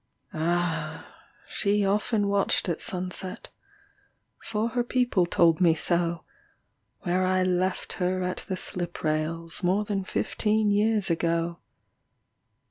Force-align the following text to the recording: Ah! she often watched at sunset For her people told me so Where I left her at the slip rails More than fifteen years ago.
Ah! 0.33 1.13
she 1.47 1.85
often 1.85 2.27
watched 2.27 2.67
at 2.67 2.81
sunset 2.81 3.49
For 4.43 4.69
her 4.69 4.83
people 4.83 5.27
told 5.27 5.61
me 5.61 5.75
so 5.75 6.23
Where 7.01 7.23
I 7.23 7.43
left 7.43 7.93
her 8.01 8.23
at 8.23 8.37
the 8.47 8.57
slip 8.57 9.03
rails 9.03 9.61
More 9.63 9.85
than 9.85 10.03
fifteen 10.03 10.71
years 10.71 11.11
ago. 11.11 11.59